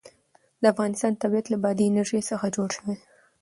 د 0.61 0.63
افغانستان 0.73 1.13
طبیعت 1.21 1.45
له 1.49 1.57
بادي 1.63 1.85
انرژي 1.87 2.21
څخه 2.29 2.45
جوړ 2.55 2.69
شوی 2.77 2.93
دی. 2.97 3.03